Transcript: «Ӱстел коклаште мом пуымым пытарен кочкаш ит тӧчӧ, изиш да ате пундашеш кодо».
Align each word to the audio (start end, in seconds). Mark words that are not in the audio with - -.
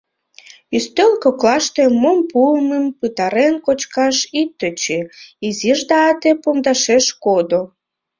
«Ӱстел 0.75 1.11
коклаште 1.23 1.83
мом 2.01 2.19
пуымым 2.31 2.85
пытарен 2.99 3.55
кочкаш 3.65 4.17
ит 4.39 4.49
тӧчӧ, 4.59 4.99
изиш 5.47 5.79
да 5.89 5.97
ате 6.11 6.31
пундашеш 6.41 7.05
кодо». 7.23 7.61